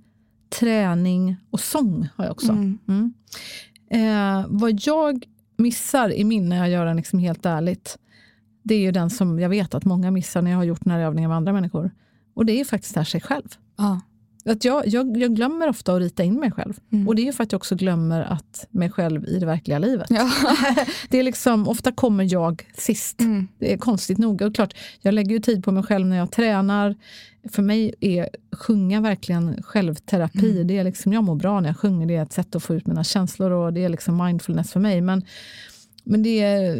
träning 0.58 1.36
och 1.50 1.60
sång 1.60 2.08
har 2.16 2.24
jag 2.24 2.32
också. 2.32 2.52
Mm. 2.52 2.78
Mm. 2.88 3.14
Eh, 3.90 4.46
vad 4.48 4.80
jag 4.80 5.24
missar 5.56 6.12
i 6.12 6.24
min 6.24 6.48
när 6.48 6.56
jag 6.56 6.70
gör 6.70 6.86
den 6.86 6.96
liksom 6.96 7.18
helt 7.18 7.46
ärligt, 7.46 7.98
det 8.62 8.74
är 8.74 8.80
ju 8.80 8.92
den 8.92 9.10
som 9.10 9.38
jag 9.38 9.48
vet 9.48 9.74
att 9.74 9.84
många 9.84 10.10
missar 10.10 10.42
när 10.42 10.50
jag 10.50 10.58
har 10.58 10.64
gjort 10.64 10.84
den 10.84 10.92
här 10.92 11.00
övningen 11.00 11.28
med 11.30 11.36
andra 11.36 11.52
människor. 11.52 11.90
Och 12.34 12.46
det 12.46 12.52
är 12.52 12.58
ju 12.58 12.64
faktiskt 12.64 12.94
där 12.94 13.04
sig 13.04 13.20
själv. 13.20 13.48
Ja. 13.76 14.00
Att 14.46 14.64
jag, 14.64 14.86
jag, 14.86 15.16
jag 15.16 15.36
glömmer 15.36 15.68
ofta 15.68 15.94
att 15.94 16.00
rita 16.00 16.22
in 16.22 16.40
mig 16.40 16.50
själv. 16.50 16.74
Mm. 16.92 17.08
Och 17.08 17.14
det 17.14 17.22
är 17.22 17.26
ju 17.26 17.32
för 17.32 17.42
att 17.42 17.52
jag 17.52 17.58
också 17.58 17.74
glömmer 17.74 18.20
att 18.20 18.66
mig 18.70 18.90
själv 18.90 19.28
i 19.28 19.38
det 19.38 19.46
verkliga 19.46 19.78
livet. 19.78 20.06
Ja. 20.10 20.30
Det 21.08 21.18
är 21.18 21.22
liksom, 21.22 21.68
ofta 21.68 21.92
kommer 21.92 22.32
jag 22.32 22.68
sist. 22.74 23.20
Mm. 23.20 23.48
Det 23.58 23.72
är 23.72 23.76
konstigt 23.76 24.18
nog. 24.18 24.42
Och 24.42 24.54
klart, 24.54 24.74
jag 25.00 25.14
lägger 25.14 25.30
ju 25.30 25.38
tid 25.38 25.64
på 25.64 25.72
mig 25.72 25.82
själv 25.82 26.06
när 26.06 26.16
jag 26.16 26.30
tränar. 26.30 26.94
För 27.50 27.62
mig 27.62 27.94
är 28.00 28.28
sjunga 28.52 29.00
verkligen 29.00 29.62
självterapi. 29.62 30.50
Mm. 30.50 30.66
Det 30.66 30.78
är 30.78 30.84
liksom, 30.84 31.12
jag 31.12 31.24
mår 31.24 31.36
bra 31.36 31.60
när 31.60 31.68
jag 31.68 31.76
sjunger. 31.76 32.06
Det 32.06 32.16
är 32.16 32.22
ett 32.22 32.32
sätt 32.32 32.54
att 32.54 32.62
få 32.62 32.74
ut 32.74 32.86
mina 32.86 33.04
känslor 33.04 33.50
och 33.50 33.72
det 33.72 33.84
är 33.84 33.88
liksom 33.88 34.24
mindfulness 34.24 34.72
för 34.72 34.80
mig. 34.80 35.00
Men, 35.00 35.24
men 36.04 36.22
det 36.22 36.40
är, 36.42 36.76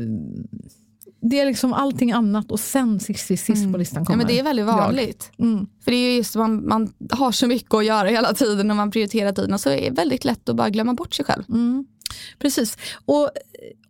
det 1.30 1.40
är 1.40 1.46
liksom 1.46 1.72
allting 1.72 2.12
annat 2.12 2.50
och 2.50 2.60
sen 2.60 3.00
sist, 3.00 3.26
sist, 3.26 3.46
sist 3.46 3.72
på 3.72 3.78
listan 3.78 4.02
ja, 4.02 4.04
kommer 4.04 4.16
men 4.16 4.26
det 4.26 4.38
är 4.38 4.42
väldigt 4.42 4.66
vanligt. 4.66 5.30
Mm. 5.38 5.66
För 5.84 5.90
det 5.90 5.96
är 5.96 6.10
ju 6.10 6.16
just 6.16 6.36
man, 6.36 6.68
man 6.68 6.92
har 7.10 7.32
så 7.32 7.46
mycket 7.46 7.74
att 7.74 7.84
göra 7.84 8.08
hela 8.08 8.34
tiden 8.34 8.70
och 8.70 8.76
man 8.76 8.90
prioriterar 8.90 9.32
tiden 9.32 9.54
och 9.54 9.60
så 9.60 9.70
är 9.70 9.90
det 9.90 9.90
väldigt 9.90 10.24
lätt 10.24 10.48
att 10.48 10.56
bara 10.56 10.70
glömma 10.70 10.94
bort 10.94 11.14
sig 11.14 11.24
själv. 11.24 11.42
Mm. 11.48 11.86
Precis. 12.38 12.78
Och 13.04 13.30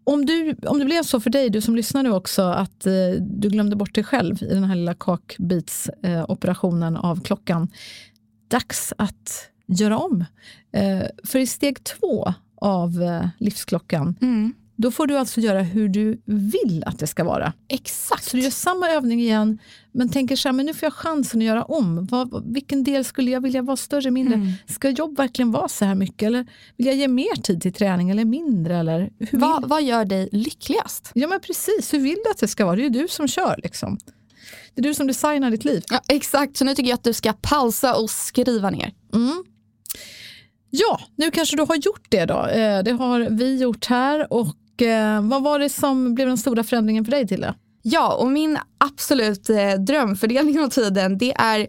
om, 0.04 0.26
du, 0.26 0.56
om 0.66 0.78
det 0.78 0.84
blev 0.84 1.02
så 1.02 1.20
för 1.20 1.30
dig, 1.30 1.50
du 1.50 1.60
som 1.60 1.76
lyssnar 1.76 2.02
nu 2.02 2.12
också, 2.12 2.42
att 2.42 2.86
eh, 2.86 2.92
du 3.20 3.48
glömde 3.48 3.76
bort 3.76 3.94
dig 3.94 4.04
själv 4.04 4.42
i 4.42 4.54
den 4.54 4.64
här 4.64 4.76
lilla 4.76 4.94
kakbitsoperationen 4.94 6.96
eh, 6.96 7.04
av 7.04 7.20
klockan. 7.20 7.68
Dags 8.48 8.92
att 8.98 9.50
göra 9.66 9.98
om. 9.98 10.24
Eh, 10.72 11.02
för 11.24 11.38
i 11.38 11.46
steg 11.46 11.84
två 11.84 12.34
av 12.56 13.02
eh, 13.02 13.28
livsklockan, 13.38 14.16
mm. 14.20 14.54
Då 14.76 14.90
får 14.90 15.06
du 15.06 15.16
alltså 15.16 15.40
göra 15.40 15.62
hur 15.62 15.88
du 15.88 16.22
vill 16.26 16.84
att 16.86 16.98
det 16.98 17.06
ska 17.06 17.24
vara. 17.24 17.52
Exakt. 17.68 18.24
Så 18.24 18.36
du 18.36 18.42
gör 18.42 18.50
samma 18.50 18.90
övning 18.90 19.20
igen, 19.20 19.58
men 19.92 20.08
tänker 20.08 20.36
så 20.36 20.48
här, 20.48 20.52
men 20.52 20.66
nu 20.66 20.74
får 20.74 20.86
jag 20.86 20.92
chansen 20.92 21.40
att 21.40 21.46
göra 21.46 21.64
om. 21.64 22.06
Vad, 22.06 22.52
vilken 22.54 22.84
del 22.84 23.04
skulle 23.04 23.30
jag 23.30 23.40
vilja 23.40 23.62
vara 23.62 23.76
större, 23.76 24.10
mindre? 24.10 24.34
Mm. 24.34 24.52
Ska 24.66 24.88
jobb 24.88 25.16
verkligen 25.16 25.52
vara 25.52 25.68
så 25.68 25.84
här 25.84 25.94
mycket? 25.94 26.26
Eller 26.26 26.46
vill 26.76 26.86
jag 26.86 26.96
ge 26.96 27.08
mer 27.08 27.42
tid 27.42 27.62
till 27.62 27.72
träning 27.72 28.10
eller 28.10 28.24
mindre? 28.24 28.76
Eller 28.76 29.10
hur 29.18 29.38
vad, 29.38 29.68
vad 29.68 29.82
gör 29.82 30.04
dig 30.04 30.28
lyckligast? 30.32 31.10
Ja 31.14 31.28
men 31.28 31.40
precis, 31.40 31.94
hur 31.94 31.98
vill 31.98 32.18
du 32.24 32.30
att 32.30 32.38
det 32.38 32.48
ska 32.48 32.64
vara? 32.64 32.76
Det 32.76 32.82
är 32.82 32.84
ju 32.84 33.02
du 33.02 33.08
som 33.08 33.28
kör. 33.28 33.60
Liksom. 33.62 33.98
Det 34.74 34.80
är 34.80 34.82
du 34.82 34.94
som 34.94 35.06
designar 35.06 35.50
ditt 35.50 35.64
liv. 35.64 35.82
Ja, 35.90 36.00
exakt, 36.08 36.56
så 36.56 36.64
nu 36.64 36.74
tycker 36.74 36.88
jag 36.88 36.96
att 36.96 37.04
du 37.04 37.12
ska 37.12 37.32
pausa 37.32 37.96
och 37.96 38.10
skriva 38.10 38.70
ner. 38.70 38.92
Mm. 39.14 39.44
Ja, 40.76 41.00
nu 41.16 41.30
kanske 41.30 41.56
du 41.56 41.62
har 41.62 41.76
gjort 41.76 42.06
det 42.08 42.24
då. 42.24 42.46
Eh, 42.46 42.82
det 42.82 42.92
har 42.92 43.30
vi 43.30 43.56
gjort 43.56 43.86
här. 43.86 44.32
Och 44.32 44.46
vad 45.22 45.42
var 45.42 45.58
det 45.58 45.68
som 45.68 46.14
blev 46.14 46.28
den 46.28 46.38
stora 46.38 46.64
förändringen 46.64 47.04
för 47.04 47.10
dig 47.10 47.26
Tilde? 47.26 47.54
Ja, 47.82 48.14
och 48.14 48.30
min 48.30 48.58
absolut 48.78 49.50
eh, 49.50 49.72
drömfördelning 49.72 50.60
av 50.60 50.68
tiden 50.68 51.18
det 51.18 51.32
är 51.32 51.66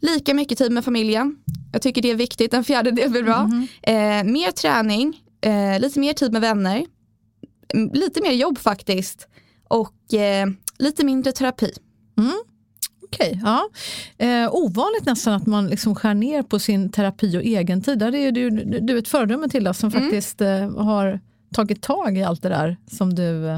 lika 0.00 0.34
mycket 0.34 0.58
tid 0.58 0.72
med 0.72 0.84
familjen. 0.84 1.36
Jag 1.72 1.82
tycker 1.82 2.02
det 2.02 2.10
är 2.10 2.14
viktigt, 2.14 2.54
en 2.54 2.64
fjärdedel 2.64 3.10
blir 3.10 3.22
bra. 3.22 3.40
Mm. 3.40 3.66
Eh, 3.82 4.32
mer 4.32 4.50
träning, 4.50 5.20
eh, 5.40 5.80
lite 5.80 6.00
mer 6.00 6.12
tid 6.12 6.32
med 6.32 6.40
vänner, 6.40 6.86
lite 7.92 8.22
mer 8.22 8.32
jobb 8.32 8.58
faktiskt 8.58 9.28
och 9.68 10.14
eh, 10.14 10.46
lite 10.78 11.04
mindre 11.04 11.32
terapi. 11.32 11.72
Mm. 12.18 12.32
Okej, 13.04 13.40
ja. 13.44 13.68
Eh, 14.26 14.54
ovanligt 14.54 15.06
nästan 15.06 15.34
att 15.34 15.46
man 15.46 15.66
liksom 15.66 15.94
skär 15.94 16.14
ner 16.14 16.42
på 16.42 16.58
sin 16.58 16.90
terapi 16.90 17.38
och 17.38 17.42
egentid. 17.44 17.98
Där 17.98 18.14
är 18.14 18.32
du, 18.32 18.50
du 18.80 18.98
ett 18.98 19.08
föredöme 19.08 19.48
till 19.48 19.68
oss 19.68 19.78
som 19.78 19.90
mm. 19.90 20.02
faktiskt 20.02 20.40
eh, 20.40 20.76
har 20.76 21.20
tagit 21.54 21.82
tag 21.82 22.18
i 22.18 22.22
allt 22.22 22.42
det 22.42 22.48
där 22.48 22.76
som 22.86 23.14
du 23.14 23.48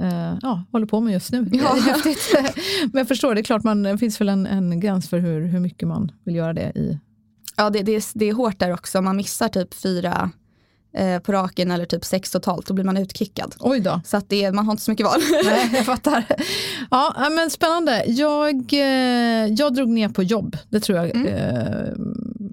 eh, 0.00 0.38
ja, 0.42 0.64
håller 0.72 0.86
på 0.86 1.00
med 1.00 1.12
just 1.12 1.32
nu. 1.32 1.48
Ja. 1.52 1.76
Men 2.92 2.98
jag 2.98 3.08
förstår, 3.08 3.34
det 3.34 3.40
är 3.40 3.44
klart 3.44 3.62
man, 3.62 3.82
det 3.82 3.98
finns 3.98 4.20
väl 4.20 4.28
en, 4.28 4.46
en 4.46 4.80
gräns 4.80 5.08
för 5.08 5.18
hur, 5.18 5.46
hur 5.46 5.60
mycket 5.60 5.88
man 5.88 6.12
vill 6.24 6.34
göra 6.34 6.52
det 6.52 6.72
i. 6.74 6.98
Ja, 7.56 7.70
det, 7.70 7.82
det, 7.82 7.92
är, 7.92 8.04
det 8.14 8.28
är 8.28 8.32
hårt 8.32 8.58
där 8.58 8.72
också. 8.72 9.02
Man 9.02 9.16
missar 9.16 9.48
typ 9.48 9.74
fyra 9.74 10.30
eh, 10.94 11.18
på 11.18 11.32
raken 11.32 11.70
eller 11.70 11.84
typ 11.84 12.04
sex 12.04 12.30
totalt, 12.30 12.66
då 12.66 12.74
blir 12.74 12.84
man 12.84 12.96
utkickad. 12.96 13.54
Oj 13.60 13.80
då. 13.80 14.00
Så 14.04 14.16
att 14.16 14.28
det, 14.28 14.52
man 14.52 14.64
har 14.64 14.72
inte 14.72 14.82
så 14.82 14.90
mycket 14.90 15.06
val. 15.06 15.20
Nej, 15.44 15.70
jag 15.74 15.86
fattar. 15.86 16.24
Ja, 16.90 17.28
men 17.30 17.50
spännande. 17.50 18.04
Jag, 18.06 18.72
eh, 18.72 19.46
jag 19.46 19.74
drog 19.74 19.88
ner 19.88 20.08
på 20.08 20.22
jobb, 20.22 20.56
det 20.68 20.80
tror 20.80 20.98
jag. 20.98 21.16
Mm. 21.16 21.26
Eh, 21.26 21.92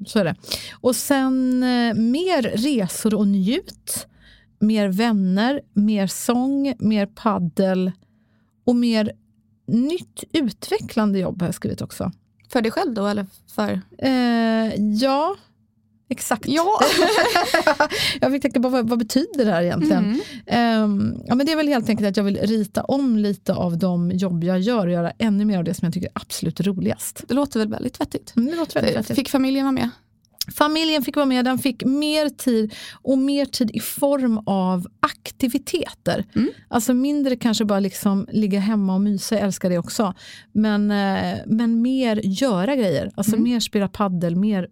så 0.05 0.19
är 0.19 0.23
det. 0.23 0.35
Och 0.73 0.95
sen 0.95 1.59
mer 2.11 2.41
resor 2.41 3.13
och 3.13 3.27
njut. 3.27 4.07
Mer 4.61 4.87
vänner, 4.87 5.61
mer 5.73 6.07
sång, 6.07 6.73
mer 6.79 7.05
paddel 7.05 7.91
och 8.65 8.75
mer 8.75 9.11
nytt 9.67 10.23
utvecklande 10.33 11.19
jobb 11.19 11.41
har 11.41 11.47
jag 11.47 11.55
skrivit 11.55 11.81
också. 11.81 12.11
För 12.49 12.61
dig 12.61 12.71
själv 12.71 12.93
då 12.93 13.07
eller 13.07 13.25
för? 13.55 13.81
Eh, 13.97 14.75
ja, 14.75 15.35
Exakt. 16.11 16.47
Ja. 16.47 16.79
jag 18.21 18.31
fick 18.31 18.41
tänka 18.41 18.61
på 18.61 18.69
vad, 18.69 18.89
vad 18.89 18.99
betyder 18.99 19.45
det 19.45 19.51
här 19.51 19.63
egentligen? 19.63 20.21
Mm. 20.45 20.83
Um, 20.83 21.21
ja, 21.27 21.35
men 21.35 21.45
det 21.45 21.51
är 21.51 21.55
väl 21.55 21.67
helt 21.67 21.89
enkelt 21.89 22.09
att 22.09 22.17
jag 22.17 22.23
vill 22.23 22.37
rita 22.37 22.83
om 22.83 23.17
lite 23.17 23.53
av 23.53 23.77
de 23.77 24.11
jobb 24.11 24.43
jag 24.43 24.59
gör 24.59 24.87
och 24.87 24.93
göra 24.93 25.11
ännu 25.17 25.45
mer 25.45 25.57
av 25.57 25.63
det 25.63 25.73
som 25.73 25.85
jag 25.85 25.93
tycker 25.93 26.07
är 26.07 26.21
absolut 26.21 26.61
roligast. 26.61 27.23
Det 27.27 27.33
låter 27.33 27.59
väl 27.59 27.69
väldigt 27.69 28.01
vettigt? 28.01 28.33
Mm, 28.35 28.51
det 28.51 28.57
låter 28.57 28.73
väldigt 28.73 28.97
vettigt. 28.97 29.15
Fick 29.15 29.29
familjen 29.29 29.65
vara 29.65 29.71
med? 29.71 29.89
Familjen 30.47 31.03
fick 31.03 31.15
vara 31.15 31.25
med, 31.25 31.45
den 31.45 31.57
fick 31.57 31.85
mer 31.85 32.29
tid 32.29 32.73
och 33.01 33.17
mer 33.17 33.45
tid 33.45 33.71
i 33.73 33.79
form 33.79 34.37
av 34.45 34.87
aktiviteter. 34.99 36.25
Mm. 36.35 36.49
Alltså 36.67 36.93
mindre 36.93 37.35
kanske 37.35 37.65
bara 37.65 37.79
liksom 37.79 38.27
ligga 38.31 38.59
hemma 38.59 38.93
och 38.93 39.01
mysa, 39.01 39.35
jag 39.35 39.43
älskar 39.43 39.69
det 39.69 39.77
också. 39.77 40.13
Men, 40.51 40.91
eh, 40.91 41.37
men 41.45 41.81
mer 41.81 42.21
göra 42.23 42.75
grejer, 42.75 43.11
alltså 43.15 43.35
mm. 43.35 43.43
mer 43.43 43.59
spela 43.59 43.87
paddel, 43.87 44.35
mer 44.35 44.67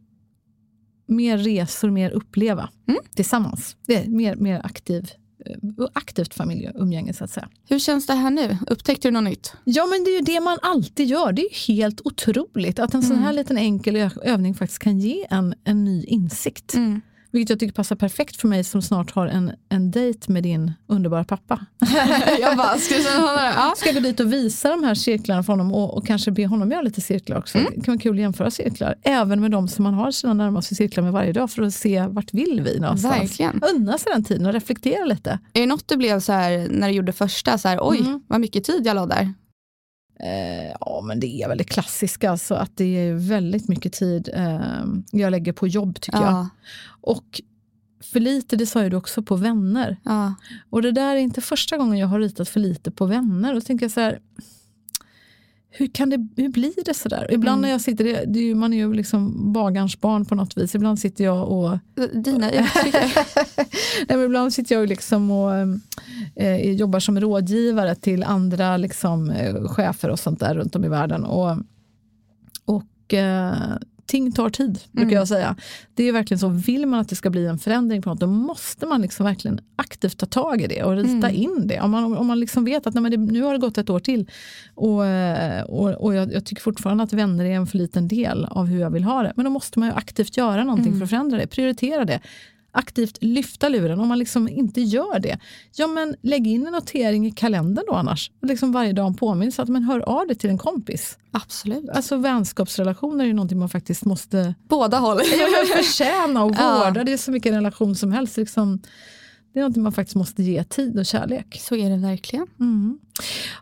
mer 1.07 1.37
resor, 1.37 1.89
mer 1.89 2.11
uppleva 2.11 2.69
mm. 2.87 2.99
tillsammans. 3.15 3.75
Det 3.87 3.95
är 3.95 4.09
mer, 4.09 4.35
mer 4.35 4.61
aktiv, 4.63 5.11
aktivt 5.93 6.33
familjeumgänge 6.33 7.13
så 7.13 7.23
att 7.23 7.29
säga. 7.29 7.49
Hur 7.69 7.79
känns 7.79 8.07
det 8.07 8.13
här 8.13 8.29
nu? 8.29 8.57
Upptäckte 8.67 9.07
du 9.07 9.11
något 9.11 9.23
nytt? 9.23 9.53
Ja 9.63 9.85
men 9.85 10.03
det 10.03 10.09
är 10.09 10.15
ju 10.15 10.21
det 10.21 10.39
man 10.39 10.57
alltid 10.61 11.07
gör. 11.07 11.31
Det 11.31 11.41
är 11.41 11.67
helt 11.67 12.01
otroligt 12.03 12.79
att 12.79 12.93
en 12.93 12.99
mm. 12.99 13.09
sån 13.09 13.23
här 13.23 13.33
liten 13.33 13.57
enkel 13.57 14.09
övning 14.23 14.55
faktiskt 14.55 14.79
kan 14.79 14.99
ge 14.99 15.27
en, 15.29 15.53
en 15.63 15.83
ny 15.83 16.03
insikt. 16.03 16.73
Mm. 16.73 17.01
Vilket 17.31 17.49
jag 17.49 17.59
tycker 17.59 17.73
passar 17.73 17.95
perfekt 17.95 18.41
för 18.41 18.47
mig 18.47 18.63
som 18.63 18.81
snart 18.81 19.11
har 19.11 19.27
en, 19.27 19.51
en 19.69 19.91
dejt 19.91 20.31
med 20.31 20.43
din 20.43 20.73
underbara 20.87 21.23
pappa. 21.23 21.65
jag 22.39 22.57
bara, 22.57 22.77
ska, 22.77 22.95
ja. 22.95 23.73
ska 23.77 23.91
gå 23.91 23.99
dit 23.99 24.19
och 24.19 24.33
visa 24.33 24.69
de 24.69 24.83
här 24.83 24.95
cirklarna 24.95 25.43
för 25.43 25.53
honom 25.53 25.73
och, 25.73 25.97
och 25.97 26.07
kanske 26.07 26.31
be 26.31 26.47
honom 26.47 26.71
göra 26.71 26.81
lite 26.81 27.01
cirklar 27.01 27.37
också. 27.37 27.57
Mm. 27.57 27.73
Det 27.75 27.81
kan 27.81 27.93
vara 27.93 28.01
kul 28.01 28.15
att 28.15 28.21
jämföra 28.21 28.51
cirklar. 28.51 28.95
Även 29.01 29.41
med 29.41 29.51
de 29.51 29.67
som 29.67 29.83
man 29.83 29.93
har 29.93 30.11
sina 30.11 30.33
närmaste 30.33 30.75
cirklar 30.75 31.03
med 31.03 31.13
varje 31.13 31.33
dag 31.33 31.51
för 31.51 31.61
att 31.61 31.73
se 31.73 32.07
vart 32.07 32.33
vill 32.33 32.61
vi 32.61 32.79
någonstans. 32.79 33.21
Verkligen. 33.21 33.61
Unna 33.75 33.97
sig 33.97 34.11
den 34.13 34.23
tiden 34.23 34.45
och 34.45 34.53
reflektera 34.53 35.05
lite. 35.05 35.39
Är 35.53 35.61
det 35.61 35.67
något 35.67 35.87
du 35.87 35.97
blev 35.97 36.19
så 36.19 36.31
här 36.31 36.67
när 36.69 36.87
du 36.87 36.93
gjorde 36.93 37.11
första, 37.11 37.57
så 37.57 37.67
här, 37.67 37.79
oj 37.81 37.99
mm. 37.99 38.21
vad 38.27 38.41
mycket 38.41 38.63
tid 38.63 38.87
jag 38.87 38.95
la 38.95 39.05
där? 39.05 39.33
Eh, 40.23 40.75
ja, 40.79 41.01
men 41.03 41.19
det 41.19 41.41
är 41.41 41.47
väl 41.47 41.57
det 41.57 41.63
klassiska, 41.63 42.37
så 42.37 42.55
att 42.55 42.77
det 42.77 42.83
är 42.83 43.13
väldigt 43.13 43.67
mycket 43.67 43.93
tid 43.93 44.29
eh, 44.33 44.83
jag 45.11 45.31
lägger 45.31 45.53
på 45.53 45.67
jobb 45.67 46.01
tycker 46.01 46.19
ja. 46.19 46.31
jag. 46.31 46.47
Och 47.01 47.41
för 48.03 48.19
lite, 48.19 48.55
det 48.55 48.65
sa 48.65 48.83
ju 48.83 48.89
du 48.89 48.97
också, 48.97 49.23
på 49.23 49.35
vänner. 49.35 49.97
Ja. 50.03 50.35
Och 50.69 50.81
det 50.81 50.91
där 50.91 51.15
är 51.15 51.19
inte 51.19 51.41
första 51.41 51.77
gången 51.77 51.97
jag 51.97 52.07
har 52.07 52.19
ritat 52.19 52.49
för 52.49 52.59
lite 52.59 52.91
på 52.91 53.05
vänner. 53.05 53.55
Och 53.55 53.65
tänker 53.65 53.83
jag 53.83 53.91
så 53.91 53.99
här, 53.99 54.19
hur, 55.71 55.87
kan 55.87 56.09
det, 56.09 56.27
hur 56.35 56.49
blir 56.49 56.85
det 56.85 56.93
sådär? 56.93 57.27
Ibland 57.29 57.57
mm. 57.57 57.61
när 57.61 57.69
jag 57.69 57.81
sitter, 57.81 58.03
det, 58.03 58.23
det 58.27 58.39
är 58.39 58.43
ju, 58.43 58.55
man 58.55 58.73
är 58.73 58.77
ju 58.77 58.93
liksom 58.93 59.53
bagarns 59.53 60.01
barn 60.01 60.25
på 60.25 60.35
något 60.35 60.57
vis. 60.57 60.75
Ibland 60.75 60.99
sitter 60.99 61.23
jag 61.23 61.49
och... 61.49 61.77
Dina 62.13 62.37
Nej, 64.09 64.25
Ibland 64.25 64.53
sitter 64.53 64.75
jag 64.75 64.89
liksom 64.89 65.31
och 65.31 65.51
eh, 66.35 66.71
jobbar 66.71 66.99
som 66.99 67.19
rådgivare 67.19 67.95
till 67.95 68.23
andra 68.23 68.77
liksom, 68.77 69.29
eh, 69.29 69.67
chefer 69.67 70.09
och 70.09 70.19
sånt 70.19 70.39
där 70.39 70.55
runt 70.55 70.75
om 70.75 70.85
i 70.85 70.89
världen. 70.89 71.25
Och, 71.25 71.57
och 72.65 73.13
eh, 73.13 73.77
ting 74.09 74.31
tar 74.31 74.49
tid, 74.49 74.79
brukar 74.91 75.07
mm. 75.07 75.17
jag 75.17 75.27
säga. 75.27 75.55
Det 75.93 76.03
är 76.03 76.11
verkligen 76.11 76.39
så, 76.39 76.47
vill 76.47 76.85
man 76.85 76.99
att 76.99 77.09
det 77.09 77.15
ska 77.15 77.29
bli 77.29 77.45
en 77.45 77.59
förändring 77.59 78.01
på 78.01 78.09
något, 78.09 78.19
då 78.19 78.27
måste 78.27 78.85
man 78.85 79.01
liksom 79.01 79.25
verkligen 79.25 79.59
aktivt 79.75 80.17
ta 80.17 80.25
tag 80.25 80.61
i 80.61 80.67
det 80.67 80.83
och 80.83 80.95
rita 80.95 81.29
mm. 81.29 81.35
in 81.35 81.67
det. 81.67 81.79
Om 81.79 81.91
man, 81.91 82.17
om 82.17 82.27
man 82.27 82.39
liksom 82.39 82.65
vet 82.65 82.87
att 82.87 82.93
nej, 82.93 83.11
det, 83.11 83.17
nu 83.17 83.41
har 83.41 83.53
det 83.53 83.59
gått 83.59 83.77
ett 83.77 83.89
år 83.89 83.99
till 83.99 84.29
och, 84.75 84.99
och, 85.79 85.89
och 85.89 86.15
jag, 86.15 86.33
jag, 86.33 86.45
tycker 86.45 86.61
fortfarande 86.61 87.03
att 87.03 87.13
vänner 87.13 87.45
är 87.45 87.55
en 87.55 87.67
för 87.67 87.77
liten 87.77 88.07
del 88.07 88.45
av 88.45 88.65
hur 88.65 88.79
jag 88.79 88.89
vill 88.89 89.03
ha 89.03 89.23
det. 89.23 89.33
Men 89.35 89.45
då 89.45 89.51
måste 89.51 89.79
man 89.79 89.87
ju 89.87 89.95
aktivt 89.95 90.37
göra 90.37 90.63
någonting 90.63 90.87
mm. 90.87 90.99
för 90.99 91.03
att 91.03 91.09
förändra 91.09 91.37
det, 91.37 91.47
prioritera 91.47 92.05
det 92.05 92.19
aktivt 92.71 93.17
lyfta 93.21 93.69
luren. 93.69 93.99
Om 93.99 94.07
man 94.07 94.19
liksom 94.19 94.47
inte 94.47 94.81
gör 94.81 95.19
det, 95.19 95.39
ja 95.75 95.87
men 95.87 96.15
lägg 96.21 96.47
in 96.47 96.67
en 96.67 96.73
notering 96.73 97.27
i 97.27 97.31
kalendern 97.31 97.85
då 97.87 97.93
annars. 97.93 98.31
Liksom 98.41 98.71
varje 98.71 98.93
dag 98.93 99.07
en 99.07 99.15
påminnelse 99.15 99.61
att 99.61 99.69
man 99.69 99.83
hör 99.83 99.99
av 99.99 100.27
dig 100.27 100.35
till 100.35 100.49
en 100.49 100.57
kompis. 100.57 101.17
Absolut. 101.31 101.89
Alltså 101.89 102.17
vänskapsrelationer 102.17 103.23
är 103.23 103.27
ju 103.27 103.33
någonting 103.33 103.59
man 103.59 103.69
faktiskt 103.69 104.05
måste 104.05 104.55
Båda 104.69 104.97
håll. 104.97 105.19
förtjäna 105.75 106.43
och 106.43 106.49
vårda. 106.55 106.93
Ja. 106.95 107.03
Det 107.03 107.13
är 107.13 107.17
så 107.17 107.31
mycket 107.31 107.53
relation 107.53 107.95
som 107.95 108.11
helst. 108.11 108.37
Liksom, 108.37 108.81
det 109.53 109.59
är 109.59 109.61
någonting 109.61 109.83
man 109.83 109.91
faktiskt 109.91 110.15
måste 110.15 110.43
ge 110.43 110.63
tid 110.63 110.99
och 110.99 111.05
kärlek. 111.05 111.61
Så 111.61 111.75
är 111.75 111.89
det 111.89 111.97
verkligen. 111.97 112.47
Mm. 112.59 112.99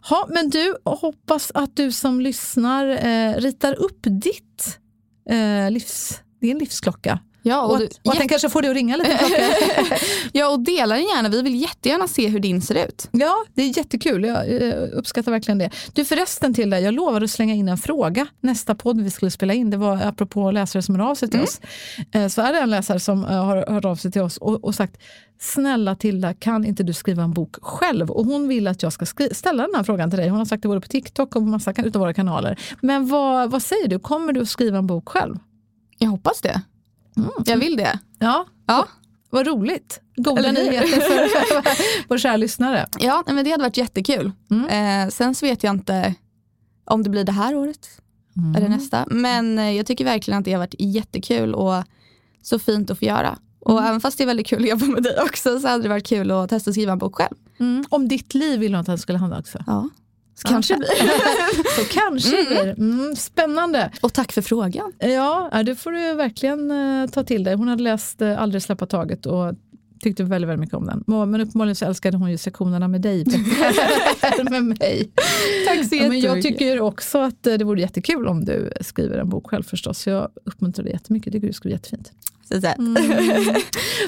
Ha, 0.10 0.28
men 0.30 0.50
du, 0.50 0.78
hoppas 0.84 1.52
att 1.54 1.76
du 1.76 1.92
som 1.92 2.22
lyssnar 2.22 2.88
eh, 3.08 3.34
ritar 3.34 3.74
upp 3.74 4.00
ditt 4.02 4.80
eh, 5.30 5.72
livs, 5.72 6.22
din 6.42 6.58
livsklocka 6.58 7.20
Ja, 7.48 7.62
och, 7.62 7.72
och, 7.72 7.76
att, 7.78 8.00
och 8.04 8.12
att 8.12 8.20
den 8.20 8.28
kanske 8.28 8.50
får 8.50 8.62
dig 8.62 8.70
att 8.72 8.76
ringa 8.76 8.96
lite 8.96 9.20
Ja, 10.32 10.50
och 10.50 10.60
dela 10.60 10.96
den 10.96 11.04
gärna. 11.04 11.30
Vi 11.30 11.42
vill 11.42 11.62
jättegärna 11.62 12.08
se 12.08 12.28
hur 12.28 12.40
din 12.40 12.62
ser 12.62 12.88
ut. 12.88 13.10
Ja, 13.12 13.46
det 13.54 13.62
är 13.62 13.78
jättekul. 13.78 14.24
Jag 14.24 14.48
uppskattar 14.94 15.32
verkligen 15.32 15.58
det. 15.58 15.70
Du 15.94 16.06
förresten 16.06 16.54
till 16.54 16.70
dig, 16.70 16.84
jag 16.84 16.94
lovade 16.94 17.26
att 17.26 17.32
slänga 17.32 17.54
in 17.54 17.70
en 17.70 17.78
fråga 17.78 18.28
nästa 18.42 18.76
podd 18.76 19.02
vi 19.02 19.10
skulle 19.10 19.32
spela 19.32 19.54
in. 19.54 19.70
Det 19.70 19.78
var 19.78 20.02
apropå 20.04 20.52
läsare 20.52 20.84
som 20.84 20.96
hör 20.96 21.10
av 21.10 21.16
sig 21.16 21.30
till 21.30 21.40
mm. 21.40 21.44
oss. 21.44 21.62
Eh, 22.12 22.28
så 22.28 22.42
är 22.42 22.54
det 22.54 22.60
en 22.60 22.70
läsare 22.70 23.00
som 23.00 23.26
eh, 23.26 23.46
har 23.46 23.72
hört 23.72 23.86
av 23.86 23.96
sig 23.96 24.12
till 24.12 24.22
oss 24.22 24.38
och, 24.38 24.64
och 24.64 24.76
sagt 24.76 24.98
Snälla 25.40 25.96
Tilda, 25.96 26.34
kan 26.34 26.66
inte 26.66 26.84
du 26.84 26.94
skriva 26.94 27.24
en 27.24 27.34
bok 27.34 27.56
själv? 27.62 28.12
Och 28.12 28.26
hon 28.26 28.48
vill 28.48 28.68
att 28.68 28.84
jag 28.84 28.94
ska 28.94 29.06
ställa 29.32 29.64
den 29.64 29.76
här 29.76 29.84
frågan 29.84 30.10
till 30.10 30.20
dig. 30.20 30.30
Hon 30.30 30.38
har 30.38 30.46
sagt 30.46 30.62
det 30.62 30.68
både 30.68 30.82
på 30.82 30.88
TikTok 30.88 31.36
och 31.36 31.42
på 31.42 31.48
massa 31.48 31.74
av 31.78 31.92
våra 31.92 32.14
kanaler. 32.14 32.60
Men 32.82 33.08
vad, 33.08 33.52
vad 33.52 33.62
säger 33.62 33.88
du? 33.88 34.00
Kommer 34.00 34.34
du 34.34 34.42
att 34.42 34.50
skriva 34.50 34.78
en 34.78 34.88
bok 34.88 35.10
själv? 35.10 35.36
Jag 35.98 36.10
hoppas 36.10 36.42
det. 36.42 36.62
Mm. 37.18 37.30
Jag 37.46 37.58
vill 37.58 37.78
det. 37.78 38.00
Ja. 38.20 38.46
ja. 38.66 38.88
Vad 39.30 39.48
roligt. 39.48 40.02
Goda 40.16 40.52
nyheter 40.52 41.02
för 41.02 42.08
våra 42.10 42.20
kära 42.20 42.38
lyssnare. 42.38 42.88
Ja, 43.00 43.24
men 43.28 43.46
det 43.46 43.52
hade 43.52 43.64
varit 43.64 43.78
jättekul. 43.78 44.32
Mm. 44.52 45.06
Eh, 45.06 45.10
sen 45.10 45.36
så 45.36 45.46
vet 45.46 45.64
jag 45.64 45.74
inte 45.74 46.14
om 46.86 47.04
det 47.04 47.10
blir 47.10 47.24
det 47.24 47.32
här 47.32 47.56
året 47.56 47.88
mm. 48.38 48.56
eller 48.56 48.70
nästa. 48.70 49.06
Men 49.08 49.60
eh, 49.60 49.72
jag 49.72 49.86
tycker 49.86 50.06
verkligen 50.06 50.40
att 50.40 50.46
det 50.46 50.52
har 50.52 50.60
varit 50.60 50.76
jättekul 50.80 51.56
och 51.56 51.84
så 52.42 52.60
fint 52.60 52.92
att 52.92 53.00
få 53.00 53.06
göra. 53.06 53.38
Och 53.60 53.78
mm. 53.78 53.86
även 53.86 54.02
fast 54.02 54.18
det 54.18 54.24
är 54.24 54.26
väldigt 54.26 54.48
kul 54.48 54.64
att 54.64 54.70
jobba 54.70 54.86
med 54.86 55.04
dig 55.04 55.20
också 55.22 55.60
så 55.60 55.68
hade 55.68 55.84
det 55.84 55.90
varit 55.90 56.08
kul 56.08 56.32
att 56.32 56.50
testa 56.50 56.70
att 56.70 56.76
skriva 56.76 56.92
en 56.92 56.98
bok 56.98 57.16
själv. 57.16 57.36
Mm. 57.60 57.86
Om 57.90 58.08
ditt 58.08 58.34
liv 58.34 58.60
vill 58.60 58.72
du 58.72 58.78
att 58.78 58.86
den 58.86 58.98
skulle 58.98 59.18
handla 59.18 59.40
också? 59.40 59.64
Ja. 59.68 59.90
Så 60.38 60.48
kanske 60.48 60.74
det 60.74 60.80
blir. 60.80 61.76
så 61.84 61.94
kanske 61.94 62.42
mm. 62.42 62.48
blir. 62.48 62.80
Mm, 62.80 63.16
spännande. 63.16 63.92
Och 64.02 64.14
tack 64.14 64.32
för 64.32 64.42
frågan. 64.42 64.94
Ja, 65.00 65.64
det 65.66 65.76
får 65.76 65.92
du 65.92 66.14
verkligen 66.14 66.72
uh, 66.72 67.10
ta 67.10 67.24
till 67.24 67.44
dig. 67.44 67.56
Hon 67.56 67.68
hade 67.68 67.84
läst 67.84 68.22
uh, 68.22 68.42
Aldrig 68.42 68.62
släppa 68.62 68.86
taget 68.86 69.26
och 69.26 69.54
tyckte 70.00 70.24
väldigt, 70.24 70.50
väldigt 70.50 70.60
mycket 70.60 70.76
om 70.76 70.86
den. 70.86 71.04
Men 71.32 71.42
uppenbarligen 71.42 71.76
så 71.76 71.86
älskade 71.86 72.18
hon 72.18 72.32
ju 72.32 72.38
sektionerna 72.38 72.88
med 72.88 73.02
dig 73.02 73.26
med 74.50 74.64
mig. 74.64 75.12
Tack 75.68 75.88
så 75.90 75.96
jättemycket. 75.96 76.10
Men 76.10 76.20
jag 76.22 76.42
tycker 76.42 76.82
också 76.82 77.18
att 77.18 77.48
eh, 77.48 77.54
det 77.54 77.66
vore 77.66 77.82
jättekul 77.82 78.28
om 78.28 78.46
du 78.46 78.72
skriver 78.82 79.18
en 79.18 79.30
bok 79.30 79.50
själv 79.50 79.64
förstås. 79.64 80.08
Jag 80.08 80.30
uppmuntrar 80.44 80.84
dig 80.84 80.94
jättemycket. 80.94 81.34
Tycker 81.34 81.48
du 81.48 81.54
skriver 81.54 81.76
jättefint. 81.76 82.12
Mm. 82.52 82.96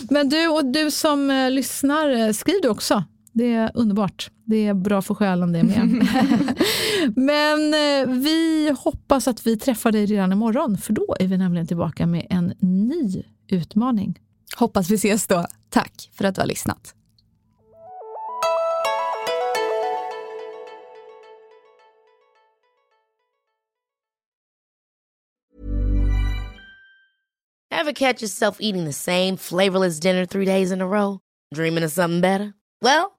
Men 0.09 0.29
du 0.29 0.47
och 0.47 0.65
du 0.65 0.91
som 0.91 1.49
lyssnar, 1.51 2.33
skriv 2.33 2.55
du 2.61 2.69
också. 2.69 3.03
Det 3.31 3.53
är 3.53 3.71
underbart. 3.73 4.31
Det 4.49 4.67
är 4.67 4.73
bra 4.73 5.01
för 5.01 5.15
själen 5.15 5.51
det 5.51 5.63
med. 5.63 5.87
Men 7.15 7.73
eh, 7.73 8.15
vi 8.15 8.71
hoppas 8.83 9.27
att 9.27 9.47
vi 9.47 9.57
träffar 9.57 9.91
dig 9.91 10.05
redan 10.05 10.31
imorgon, 10.31 10.77
för 10.77 10.93
då 10.93 11.15
är 11.19 11.27
vi 11.27 11.37
nämligen 11.37 11.67
tillbaka 11.67 12.07
med 12.07 12.27
en 12.29 12.53
ny 12.59 13.23
utmaning. 13.47 14.19
Hoppas 14.55 14.89
vi 14.89 14.95
ses 14.95 15.27
då. 15.27 15.45
Tack 15.69 16.09
för 16.13 16.25
att 16.25 16.35
du 16.35 16.41
har 16.41 16.47
lyssnat. 16.47 16.95
Have 27.71 27.93
catch 27.93 28.21
yourself 28.21 28.57
eating 28.59 28.85
the 28.85 28.93
same 28.93 29.37
flavorless 29.37 29.99
dinner 29.99 30.25
three 30.25 30.45
days 30.45 30.71
in 30.71 30.81
a 30.81 30.87
row? 30.87 31.19
Dreaming 31.55 31.85
of 31.85 31.91
something 31.91 32.21
better? 32.21 32.53
Well, 32.81 33.18